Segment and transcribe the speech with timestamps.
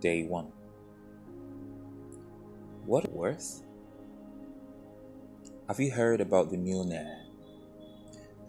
[0.00, 0.46] Day 1
[2.86, 3.62] What worth?
[5.68, 7.26] Have you heard about the Mjolnir?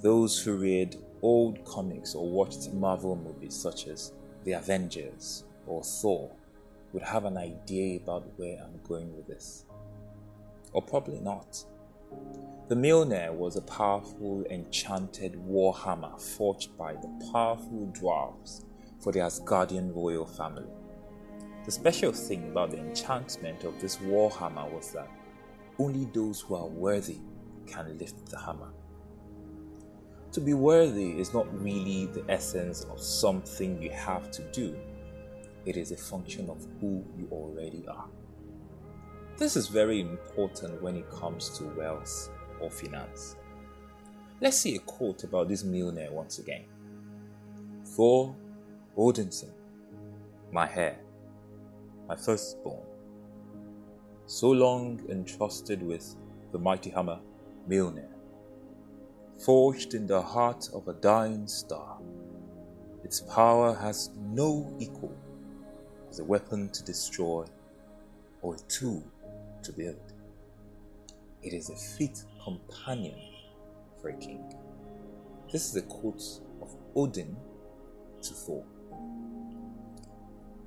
[0.01, 4.13] Those who read old comics or watched Marvel movies such as
[4.45, 6.31] The Avengers or Thor
[6.93, 9.65] would have an idea about where I'm going with this.
[10.71, 11.65] Or probably not.
[12.69, 18.63] The Mjolnir was a powerful enchanted warhammer forged by the powerful dwarves
[19.01, 20.71] for the Asgardian royal family.
[21.63, 25.09] The special thing about the enchantment of this warhammer was that
[25.77, 27.19] only those who are worthy
[27.67, 28.71] can lift the hammer.
[30.31, 34.75] To be worthy is not really the essence of something you have to do,
[35.65, 38.07] it is a function of who you already are.
[39.37, 43.35] This is very important when it comes to wealth or finance.
[44.39, 46.65] Let's see a quote about this Mjolnir once again.
[47.85, 48.35] Thor
[48.97, 49.51] Odinson,
[50.51, 50.97] my heir,
[52.11, 52.83] my firstborn,
[54.25, 56.17] so long entrusted with
[56.51, 57.17] the mighty hammer
[57.69, 58.09] Mjolnir,
[59.45, 61.99] forged in the heart of a dying star.
[63.05, 65.15] Its power has no equal
[66.09, 67.45] as a weapon to destroy
[68.41, 69.01] or a tool
[69.63, 70.11] to build.
[71.41, 73.21] It is a fit companion
[74.01, 74.53] for a king.
[75.49, 77.37] This is a quote of Odin
[78.21, 78.65] to Thor.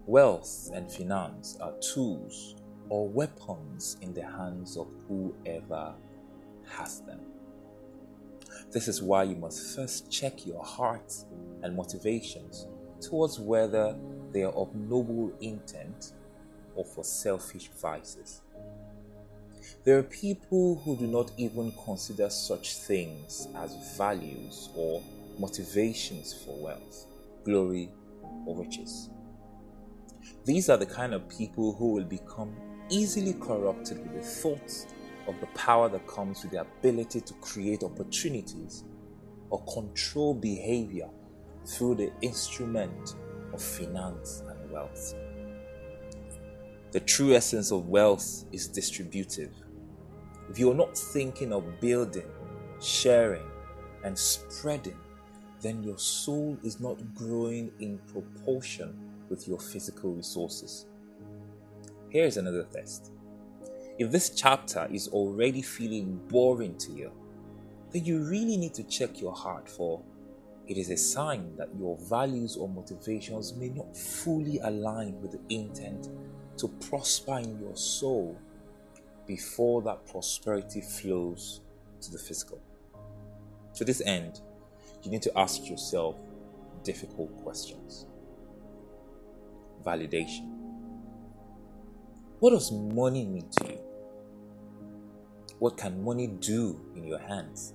[0.07, 2.57] Wealth and finance are tools
[2.91, 5.95] or weapons in the hands of whoever
[6.67, 7.21] has them.
[8.71, 11.15] This is why you must first check your heart
[11.63, 12.67] and motivations
[13.01, 13.97] towards whether
[14.31, 16.13] they are of noble intent
[16.75, 18.43] or for selfish vices.
[19.85, 25.03] There are people who do not even consider such things as values or
[25.39, 27.07] motivations for wealth,
[27.43, 27.89] glory,
[28.45, 29.09] or riches.
[30.45, 32.55] These are the kind of people who will become
[32.91, 34.87] easily corrupted with the thoughts
[35.27, 38.85] of the power that comes with the ability to create opportunities
[39.49, 41.09] or control behavior
[41.65, 43.15] through the instrument
[43.55, 45.15] of finance and wealth.
[46.91, 49.53] The true essence of wealth is distributive.
[50.51, 52.31] If you're not thinking of building,
[52.83, 53.47] sharing,
[54.05, 54.99] and spreading,
[55.63, 60.87] then your soul is not growing in proportion with your physical resources.
[62.09, 63.13] Here's another test.
[63.99, 67.13] If this chapter is already feeling boring to you,
[67.93, 70.03] then you really need to check your heart for
[70.67, 75.55] it is a sign that your values or motivations may not fully align with the
[75.55, 76.09] intent
[76.57, 78.39] to prosper in your soul
[79.27, 81.61] before that prosperity flows
[82.01, 82.61] to the physical.
[83.75, 84.41] To this end,
[85.03, 86.17] you need to ask yourself
[86.83, 88.07] difficult questions
[89.85, 90.51] validation.
[92.41, 93.79] What does money mean to you?
[95.59, 97.75] What can money do in your hands?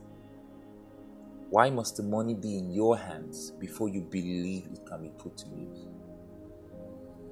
[1.50, 5.38] Why must the money be in your hands before you believe it can be put
[5.38, 5.88] to use?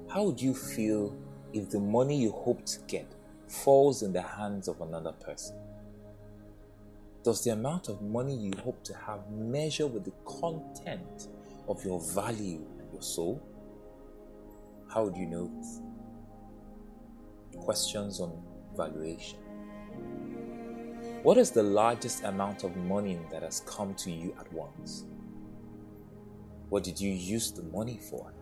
[0.08, 1.16] How would you feel
[1.52, 3.14] if the money you hope to get
[3.46, 5.56] falls in the hands of another person?
[7.22, 11.28] Does the amount of money you hope to have measure with the content
[11.68, 13.40] of your value and your soul?
[14.88, 15.50] How would you know?
[17.58, 18.42] Questions on
[18.74, 19.38] valuation.
[21.22, 25.04] What is the largest amount of money that has come to you at once?
[26.70, 28.32] What did you use the money for?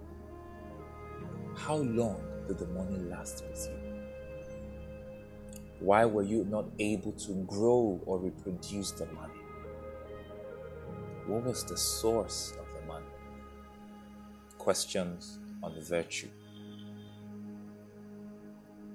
[1.57, 3.87] How long did the money last with you?
[5.81, 9.41] Why were you not able to grow or reproduce the money?
[11.27, 13.07] What was the source of the money?
[14.59, 16.29] Questions on virtue.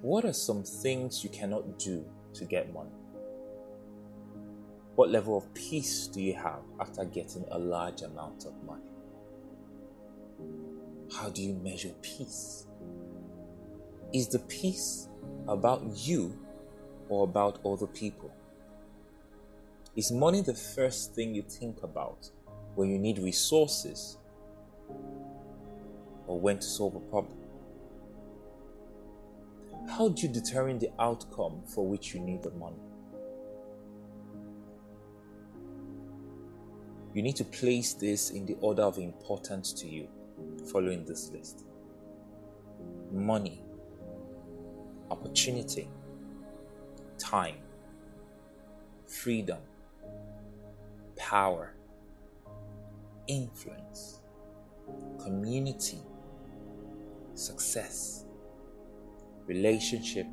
[0.00, 2.90] What are some things you cannot do to get money?
[4.96, 8.82] What level of peace do you have after getting a large amount of money?
[11.14, 12.66] How do you measure peace?
[14.12, 15.08] Is the peace
[15.46, 16.38] about you
[17.08, 18.34] or about other people?
[19.94, 22.30] Is money the first thing you think about
[22.74, 24.18] when you need resources
[26.32, 27.36] or when to solve a problem?
[29.86, 32.80] How do you determine the outcome for which you need the money?
[37.12, 40.08] You need to place this in the order of importance to you,
[40.72, 41.66] following this list
[43.10, 43.62] money,
[45.10, 45.90] opportunity,
[47.18, 47.56] time,
[49.06, 49.60] freedom,
[51.14, 51.74] power,
[53.26, 54.20] influence,
[55.22, 55.98] community,
[57.34, 58.24] success,
[59.46, 60.26] relationship,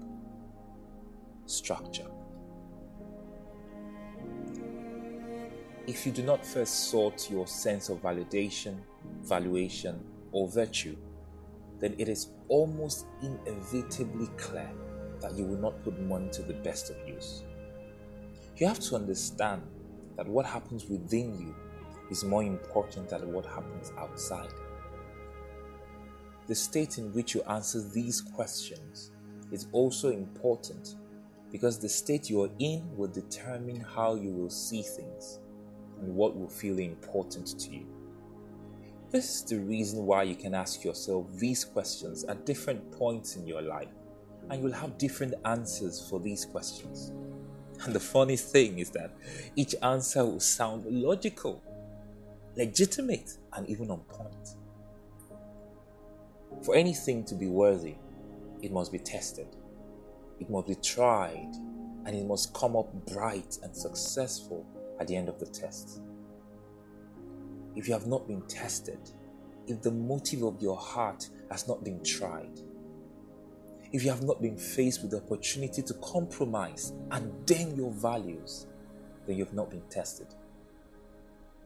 [1.45, 2.07] structure.
[5.87, 8.77] If you do not first sort your sense of validation,
[9.23, 9.99] valuation,
[10.31, 10.95] or virtue,
[11.79, 14.69] then it is almost inevitably clear
[15.21, 17.43] that you will not put money to the best of use.
[18.57, 19.63] You have to understand
[20.17, 21.55] that what happens within you
[22.11, 24.49] is more important than what happens outside.
[26.49, 29.11] The state in which you answer these questions
[29.51, 30.95] is also important
[31.51, 35.41] because the state you're in will determine how you will see things
[36.01, 37.85] and what will feel important to you.
[39.11, 43.45] This is the reason why you can ask yourself these questions at different points in
[43.45, 43.93] your life,
[44.49, 47.11] and you'll have different answers for these questions.
[47.83, 49.15] And the funny thing is that
[49.55, 51.61] each answer will sound logical,
[52.57, 54.55] legitimate, and even on point.
[56.61, 57.95] For anything to be worthy,
[58.61, 59.47] it must be tested,
[60.39, 61.53] it must be tried,
[62.05, 64.65] and it must come up bright and successful
[64.99, 66.01] at the end of the test.
[67.75, 68.99] If you have not been tested,
[69.67, 72.59] if the motive of your heart has not been tried,
[73.91, 78.67] if you have not been faced with the opportunity to compromise and then your values,
[79.25, 80.27] then you have not been tested.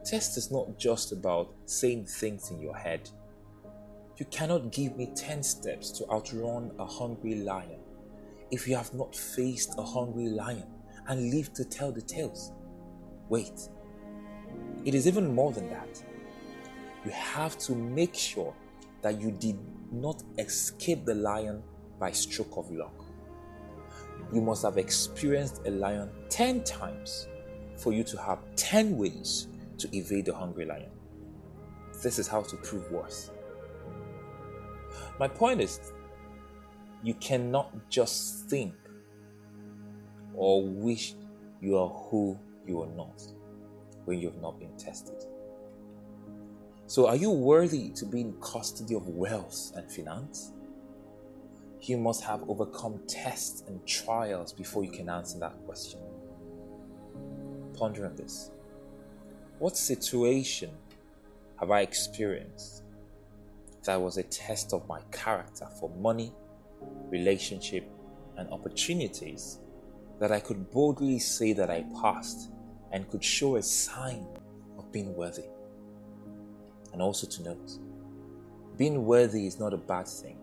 [0.04, 3.10] Test is not just about saying things in your head.
[4.16, 7.80] You cannot give me 10 steps to outrun a hungry lion
[8.52, 10.66] if you have not faced a hungry lion
[11.08, 12.52] and lived to tell the tales.
[13.28, 13.68] Wait,
[14.84, 16.00] it is even more than that.
[17.04, 18.54] You have to make sure
[19.02, 19.58] that you did
[19.90, 21.62] not escape the lion
[21.98, 23.04] by stroke of luck.
[24.32, 27.26] You must have experienced a lion 10 times
[27.76, 30.90] for you to have 10 ways to evade the hungry lion.
[32.00, 33.30] This is how to prove worth.
[35.18, 35.92] My point is,
[37.02, 38.74] you cannot just think
[40.34, 41.14] or wish
[41.60, 43.22] you are who you are not
[44.04, 45.24] when you have not been tested.
[46.86, 50.52] So, are you worthy to be in custody of wealth and finance?
[51.80, 56.00] You must have overcome tests and trials before you can answer that question.
[57.74, 58.50] Ponder on this.
[59.58, 60.70] What situation
[61.58, 62.83] have I experienced
[63.84, 66.32] that was a test of my character for money,
[67.10, 67.88] relationship,
[68.36, 69.58] and opportunities
[70.20, 72.50] that I could boldly say that I passed
[72.92, 74.26] and could show a sign
[74.78, 75.44] of being worthy?
[76.92, 77.78] And also to note,
[78.76, 80.38] being worthy is not a bad thing.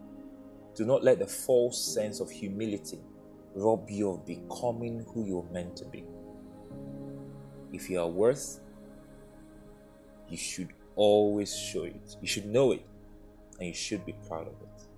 [0.75, 2.99] Do not let the false sense of humility
[3.55, 6.05] rob you of becoming who you're meant to be.
[7.73, 8.59] If you are worth,
[10.29, 12.15] you should always show it.
[12.21, 12.85] You should know it,
[13.61, 14.90] and you should be proud of it.